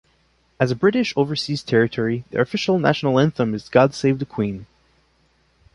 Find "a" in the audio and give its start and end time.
0.71-0.75